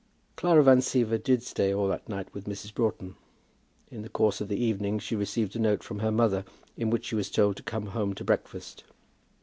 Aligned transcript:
Clara 0.35 0.63
Van 0.63 0.79
Siever 0.81 1.19
did 1.23 1.43
stay 1.43 1.71
all 1.71 1.87
that 1.87 2.09
night 2.09 2.33
with 2.33 2.47
Mrs. 2.47 2.73
Broughton. 2.73 3.15
In 3.91 4.01
the 4.01 4.09
course 4.09 4.41
of 4.41 4.47
the 4.47 4.57
evening 4.57 4.97
she 4.97 5.15
received 5.15 5.55
a 5.55 5.59
note 5.59 5.83
from 5.83 5.99
her 5.99 6.11
mother, 6.11 6.43
in 6.75 6.89
which 6.89 7.05
she 7.05 7.13
was 7.15 7.29
told 7.29 7.55
to 7.57 7.61
come 7.61 7.85
home 7.85 8.15
to 8.15 8.23
breakfast. 8.23 8.83